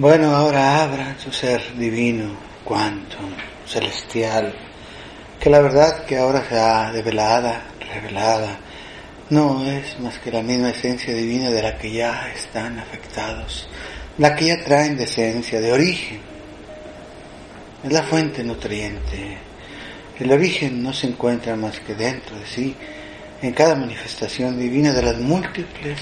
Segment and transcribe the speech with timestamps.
[0.00, 2.30] Bueno, ahora abra su ser divino,
[2.62, 3.32] quantum,
[3.66, 4.54] celestial,
[5.40, 8.60] que la verdad que ahora se ha develada, revelada,
[9.30, 13.68] no es más que la misma esencia divina de la que ya están afectados,
[14.18, 16.20] la que ya traen de esencia, de origen.
[17.82, 19.38] Es la fuente nutriente.
[20.20, 22.76] El origen no se encuentra más que dentro de sí,
[23.42, 25.98] en cada manifestación divina de las múltiples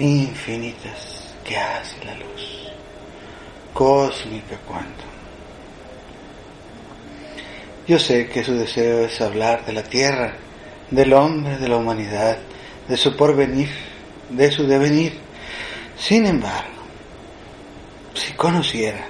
[0.00, 2.70] infinitas que hace la luz
[3.74, 5.04] cósmica cuanto.
[7.86, 10.34] Yo sé que su deseo es hablar de la tierra,
[10.90, 12.38] del hombre, de la humanidad,
[12.88, 13.70] de su porvenir,
[14.30, 15.18] de su devenir.
[15.98, 16.82] Sin embargo,
[18.14, 19.04] si conocieran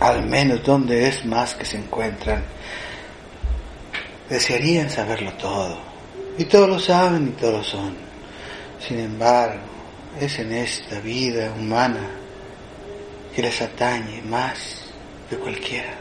[0.00, 2.44] al menos dónde es más que se encuentran,
[4.28, 5.78] desearían saberlo todo.
[6.36, 8.13] Y todos lo saben y todos lo son.
[8.86, 9.62] Sin embargo,
[10.20, 12.06] es en esta vida humana
[13.34, 14.84] que les atañe más
[15.30, 15.94] que cualquiera.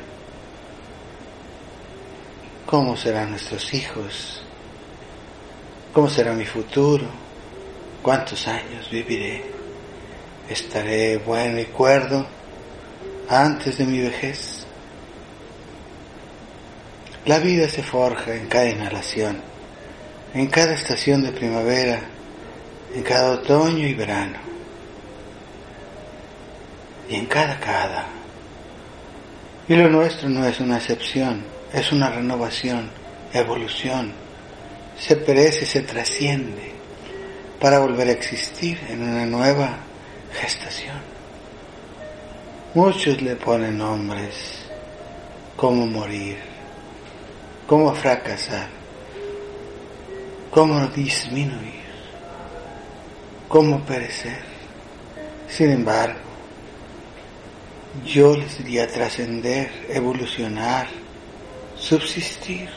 [2.66, 4.44] ¿Cómo serán nuestros hijos?
[5.94, 7.06] ¿Cómo será mi futuro?
[8.02, 9.46] ¿Cuántos años viviré?
[10.50, 12.28] ¿Estaré bueno y cuerdo
[13.30, 14.66] antes de mi vejez?
[17.26, 19.40] La vida se forja en cada inhalación,
[20.34, 22.02] en cada estación de primavera,
[22.94, 24.38] en cada otoño y verano,
[27.10, 28.06] y en cada cada.
[29.68, 32.90] Y lo nuestro no es una excepción, es una renovación,
[33.34, 34.14] evolución.
[34.98, 36.74] Se perece, se trasciende
[37.60, 39.78] para volver a existir en una nueva
[40.34, 40.98] gestación.
[42.74, 44.66] Muchos le ponen nombres,
[45.56, 46.38] cómo morir,
[47.68, 48.68] cómo fracasar,
[50.52, 51.83] cómo disminuir,
[53.54, 54.40] cómo perecer.
[55.48, 56.18] Sin embargo,
[58.04, 60.88] yo les diría trascender, evolucionar,
[61.76, 62.68] subsistir,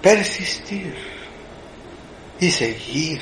[0.00, 0.94] persistir
[2.40, 3.20] y seguir,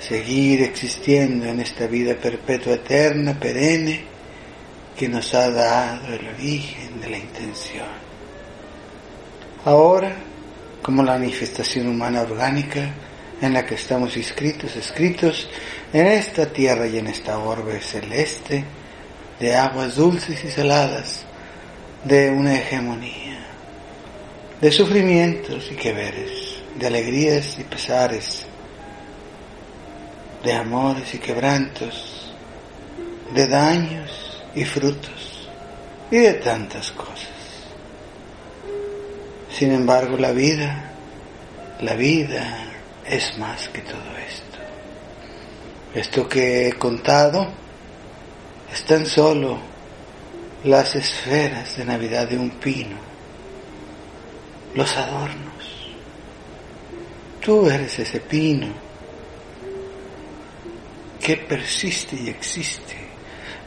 [0.00, 4.00] seguir existiendo en esta vida perpetua, eterna, perenne,
[4.96, 7.88] que nos ha dado el origen de la intención.
[9.66, 10.16] Ahora,
[10.80, 12.94] como la manifestación humana orgánica
[13.40, 15.48] en la que estamos inscritos, escritos
[15.92, 18.64] en esta tierra y en esta orbe celeste,
[19.38, 21.24] de aguas dulces y saladas,
[22.04, 23.38] de una hegemonía,
[24.60, 28.46] de sufrimientos y queveres, de alegrías y pesares,
[30.42, 32.34] de amores y quebrantos,
[33.34, 35.48] de daños y frutos,
[36.10, 37.28] y de tantas cosas.
[39.50, 40.92] Sin embargo, la vida,
[41.80, 42.67] la vida
[43.08, 44.58] es más que todo esto.
[45.94, 47.48] Esto que he contado
[48.72, 49.58] es tan solo
[50.64, 52.96] las esferas de Navidad de un pino,
[54.74, 55.88] los adornos.
[57.40, 58.68] Tú eres ese pino
[61.20, 62.96] que persiste y existe,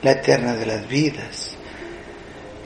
[0.04, 1.56] la eterna de las vidas,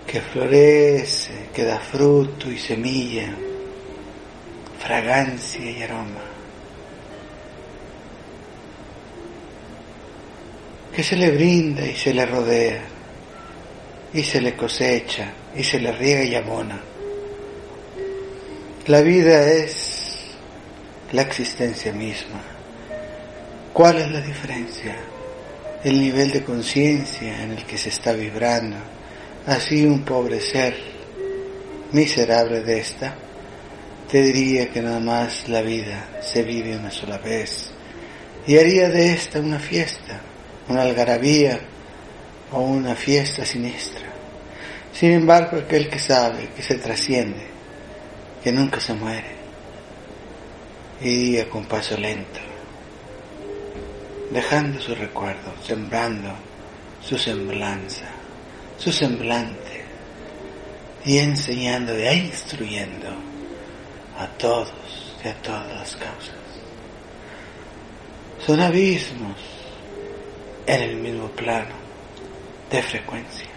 [0.05, 3.33] que florece, que da fruto y semilla,
[4.79, 6.34] fragancia y aroma.
[10.95, 12.81] Que se le brinda y se le rodea,
[14.13, 16.81] y se le cosecha, y se le riega y abona.
[18.87, 20.31] La vida es
[21.11, 22.41] la existencia misma.
[23.73, 24.95] ¿Cuál es la diferencia?
[25.83, 28.77] El nivel de conciencia en el que se está vibrando.
[29.47, 30.77] Así un pobre ser,
[31.91, 33.15] miserable de esta,
[34.09, 37.71] te diría que nada más la vida se vive una sola vez
[38.47, 40.21] y haría de esta una fiesta
[40.67, 41.59] una algarabía
[42.51, 44.05] o una fiesta siniestra.
[44.93, 47.47] Sin embargo, aquel que sabe, que se trasciende,
[48.43, 49.35] que nunca se muere,
[51.01, 52.39] iría con paso lento,
[54.31, 56.33] dejando su recuerdo, sembrando
[57.01, 58.05] su semblanza,
[58.77, 59.83] su semblante,
[61.05, 63.07] y enseñando e instruyendo
[64.17, 66.35] a todos y a todas las causas.
[68.45, 69.37] son abismos
[70.67, 71.75] en el mismo plano
[72.71, 73.47] de frecuencia.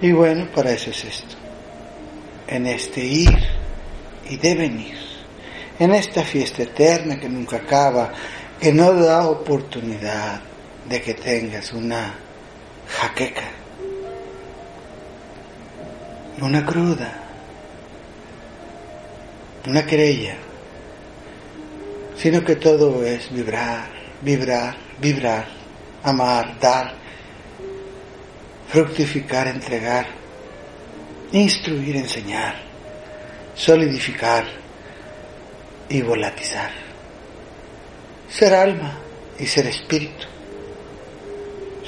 [0.00, 1.36] Y bueno, para eso es esto.
[2.46, 3.38] En este ir
[4.28, 4.98] y devenir.
[5.78, 8.12] En esta fiesta eterna que nunca acaba,
[8.60, 10.40] que no da oportunidad
[10.88, 12.14] de que tengas una
[12.88, 13.50] jaqueca,
[16.40, 17.20] una cruda,
[19.66, 20.36] una querella,
[22.16, 23.88] sino que todo es vibrar,
[24.20, 25.46] vibrar, vibrar,
[26.02, 26.94] amar, dar,
[28.68, 30.06] fructificar, entregar,
[31.32, 32.56] instruir, enseñar,
[33.54, 34.44] solidificar
[35.88, 36.70] y volatizar.
[38.28, 38.98] Ser alma
[39.38, 40.26] y ser espíritu.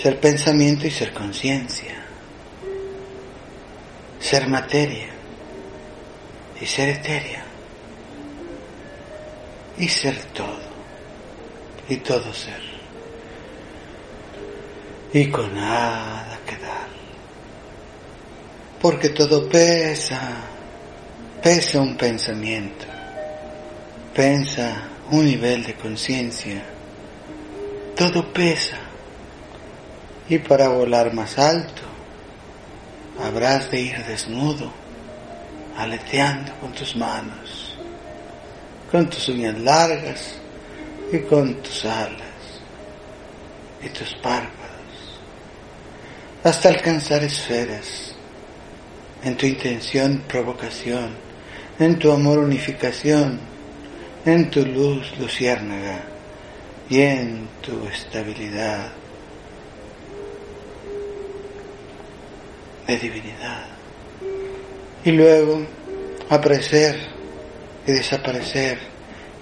[0.01, 1.95] Ser pensamiento y ser conciencia.
[4.21, 5.09] Ser materia
[6.61, 7.45] y ser etérea.
[9.79, 10.61] Y ser todo.
[11.89, 12.76] Y todo ser.
[15.17, 16.89] Y con nada que dar.
[18.83, 20.21] Porque todo pesa.
[21.43, 22.85] Pesa un pensamiento.
[24.13, 26.63] Pesa un nivel de conciencia.
[27.97, 28.77] Todo pesa.
[30.29, 31.81] Y para volar más alto,
[33.25, 34.71] habrás de ir desnudo,
[35.79, 37.75] aleteando con tus manos,
[38.91, 40.35] con tus uñas largas
[41.11, 42.61] y con tus alas
[43.83, 44.76] y tus párpados,
[46.47, 48.15] hasta alcanzar esferas.
[49.25, 51.11] En tu intención provocación,
[51.81, 53.41] en tu amor unificación,
[54.25, 56.05] en tu luz luciérnaga.
[56.89, 58.93] Y en tu estabilidad
[62.87, 63.65] de divinidad.
[65.05, 65.67] Y luego
[66.31, 66.97] aparecer
[67.89, 68.79] y desaparecer.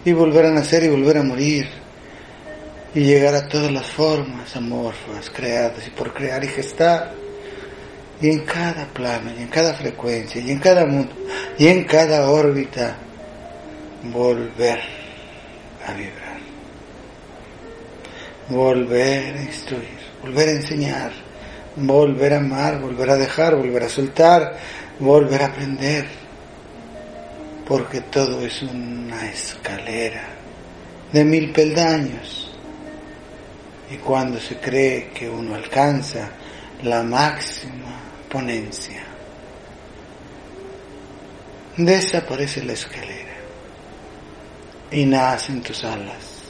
[0.07, 1.84] Y volver a nacer y volver a morir
[2.95, 7.13] y llegar a todas las formas amorfas creadas y por crear y gestar.
[8.21, 11.13] Y en cada plano y en cada frecuencia y en cada mundo
[11.59, 12.97] y en cada órbita
[14.05, 14.81] volver
[15.87, 16.39] a vibrar,
[18.49, 21.13] volver a instruir, volver a enseñar,
[21.77, 24.57] volver a amar, volver a dejar, volver a soltar,
[25.01, 26.07] volver a aprender,
[27.67, 30.29] porque todo es una escalera
[31.13, 32.54] de mil peldaños.
[33.95, 36.29] Y cuando se cree que uno alcanza
[36.83, 39.05] la máxima ponencia,
[41.77, 43.37] desaparece la escalera
[44.91, 46.43] y nacen tus alas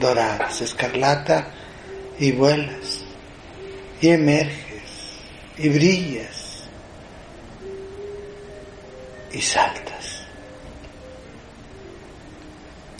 [0.00, 1.48] doradas, escarlata,
[2.18, 3.04] y vuelas,
[4.00, 5.18] y emerges,
[5.58, 6.64] y brillas,
[9.30, 10.22] y saltas.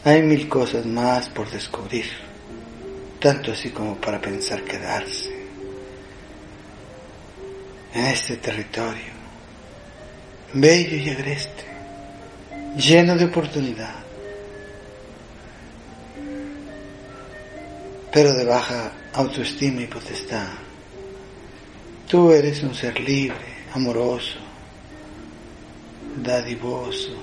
[0.04, 2.27] Hay mil cosas más por descubrir,
[3.20, 5.30] tanto así como para pensar quedarse
[7.94, 9.12] en este territorio,
[10.52, 11.64] bello y agreste,
[12.76, 14.08] lleno de oportunidad
[18.12, 20.48] pero de baja autoestima y potestad.
[22.08, 24.38] Tú eres un ser libre, amoroso,
[26.16, 27.14] dadivoso,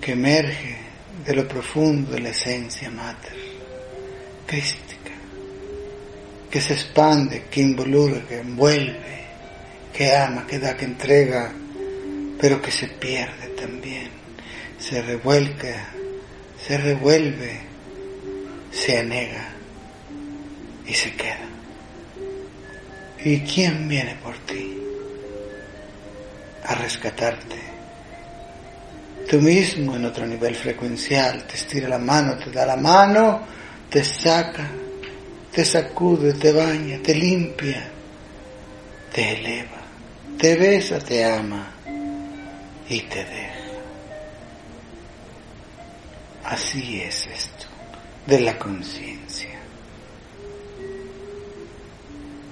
[0.00, 0.76] que emerge
[1.24, 3.36] de lo profundo de la esencia mater,
[4.48, 5.12] crística,
[6.50, 9.18] que se expande, que involucra, que envuelve,
[9.92, 11.52] que ama, que da, que entrega,
[12.40, 14.10] pero que se pierde también,
[14.78, 15.90] se revuelca,
[16.66, 17.68] se revuelve
[18.70, 19.48] se anega
[20.86, 21.46] y se queda.
[23.24, 24.78] ¿Y quién viene por ti
[26.64, 27.56] a rescatarte?
[29.28, 33.42] Tú mismo en otro nivel frecuencial te estira la mano, te da la mano,
[33.90, 34.70] te saca,
[35.52, 37.90] te sacude, te baña, te limpia,
[39.12, 39.82] te eleva,
[40.38, 41.72] te besa, te ama
[42.88, 43.54] y te deja.
[46.44, 47.66] Así es esto
[48.26, 49.58] de la conciencia.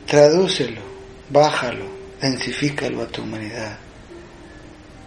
[0.07, 0.83] Tradúcelo,
[1.31, 1.87] bájalo,
[2.21, 3.79] densifícalo a tu humanidad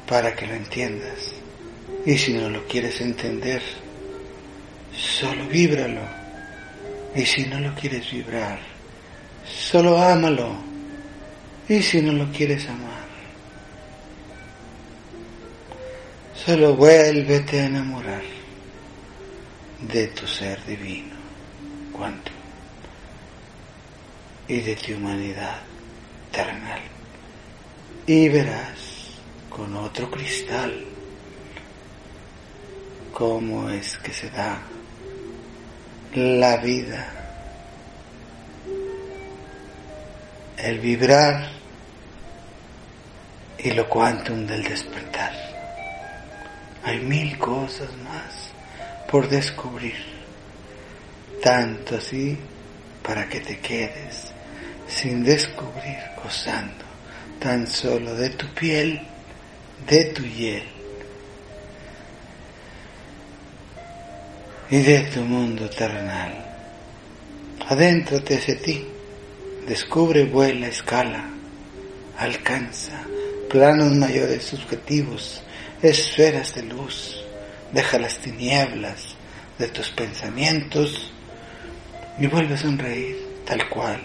[0.08, 1.34] para que lo entiendas.
[2.06, 3.62] Y si no lo quieres entender,
[4.96, 6.19] solo víbralo.
[7.16, 8.60] Y si no lo quieres vibrar,
[9.46, 10.56] solo ámalo.
[11.68, 13.08] Y si no lo quieres amar,
[16.34, 18.24] solo vuélvete a enamorar
[19.82, 21.16] de tu ser divino,
[21.92, 22.32] cuanto,
[24.48, 25.62] y de tu humanidad
[26.32, 26.82] terrenal.
[28.08, 30.86] Y verás con otro cristal,
[33.14, 34.60] cómo es que se da
[36.16, 37.08] la vida,
[40.58, 41.50] el vibrar
[43.60, 45.34] y lo cuantum del despertar.
[46.84, 48.50] Hay mil cosas más
[49.10, 50.04] por descubrir,
[51.44, 52.38] tanto así
[53.04, 54.32] para que te quedes
[54.88, 56.86] sin descubrir, gozando
[57.40, 59.00] tan solo de tu piel,
[59.88, 60.79] de tu hiel
[64.70, 66.46] y de tu mundo terrenal.
[67.68, 68.86] Adéntrate hacia ti,
[69.68, 71.30] descubre, vuela, escala,
[72.18, 73.04] alcanza
[73.50, 75.42] planos mayores subjetivos,
[75.82, 77.24] esferas de luz,
[77.74, 79.16] deja las tinieblas
[79.58, 81.12] de tus pensamientos
[82.20, 84.02] y vuelve a sonreír tal cual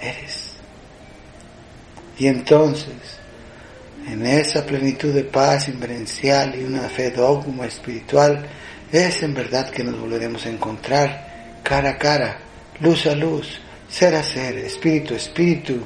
[0.00, 0.54] eres.
[2.18, 3.18] Y entonces,
[4.08, 8.46] en esa plenitud de paz inverencial y una fe dogma espiritual,
[8.94, 12.38] es en verdad que nos volveremos a encontrar cara a cara,
[12.78, 13.58] luz a luz,
[13.88, 15.80] ser a ser, espíritu a espíritu,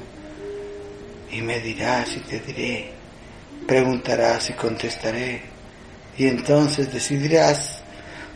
[1.31, 2.91] y me dirás y te diré,
[3.65, 5.41] preguntarás y contestaré,
[6.17, 7.81] y entonces decidirás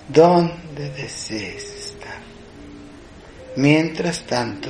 [0.07, 2.19] dónde desees estar.
[3.57, 4.69] Mientras tanto,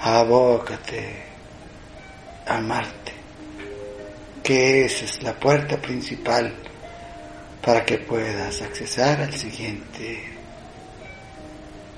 [0.00, 1.22] abócate
[2.46, 3.12] a amarte,
[4.42, 6.54] que esa es la puerta principal
[7.64, 10.22] para que puedas accesar al siguiente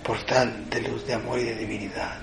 [0.04, 2.18] portal de luz, de amor y de divinidad.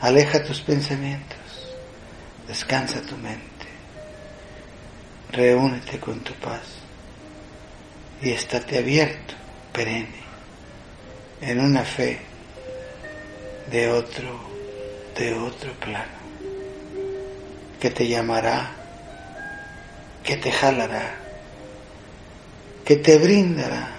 [0.00, 1.76] Aleja tus pensamientos,
[2.48, 3.66] descansa tu mente,
[5.30, 6.62] reúnete con tu paz
[8.20, 9.34] y estate abierto,
[9.72, 10.26] perenne,
[11.40, 12.18] en una fe
[13.70, 14.50] de otro,
[15.16, 16.18] de otro plano,
[17.80, 18.72] que te llamará,
[20.24, 21.25] que te jalará,
[22.86, 23.96] que te brindará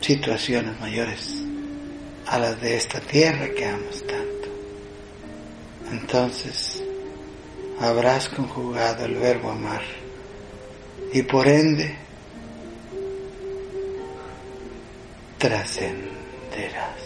[0.00, 1.42] situaciones mayores
[2.26, 4.48] a las de esta tierra que amas tanto
[5.90, 6.84] entonces
[7.80, 9.82] habrás conjugado el verbo amar
[11.12, 11.96] y por ende
[15.38, 17.05] trascenderás.